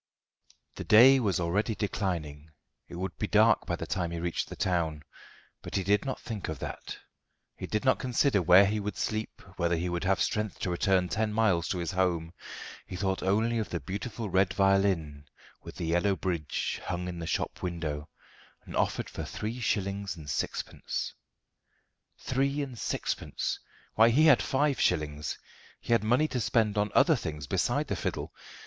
[0.77, 2.49] The day was already declining;
[2.87, 5.03] it would be dark by the time he reached the town.
[5.61, 6.97] But he did not think of that.
[7.55, 11.07] He did not consider where he would sleep, whether he would have strength to return
[11.07, 12.33] ten miles to his home.
[12.87, 15.25] He thought only of the beautiful red violin
[15.61, 18.09] with the yellow bridge hung in the shop window,
[18.65, 21.13] and offered for three shillings and sixpence.
[22.17, 23.59] Three and sixpence!
[23.93, 25.37] Why, he had five shillings.
[25.79, 28.33] He had money to spend on other things beside the fiddle.